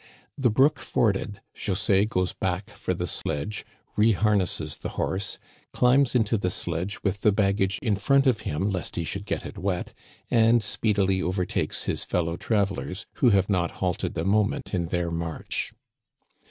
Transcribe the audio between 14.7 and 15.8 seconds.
in their march.